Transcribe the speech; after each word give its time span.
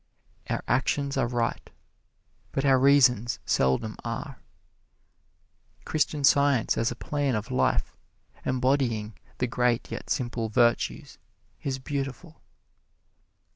Our 0.49 0.63
actions 0.67 1.15
are 1.15 1.27
right, 1.27 1.69
but 2.53 2.65
our 2.65 2.79
reasons 2.79 3.37
seldom 3.45 3.97
are. 4.03 4.39
Christian 5.85 6.23
Science 6.23 6.75
as 6.75 6.89
a 6.89 6.95
plan 6.95 7.35
of 7.35 7.51
life, 7.51 7.95
embodying 8.43 9.13
the 9.37 9.45
great 9.45 9.91
yet 9.91 10.09
simple 10.09 10.49
virtues, 10.49 11.19
is 11.61 11.77
beautiful. 11.77 12.41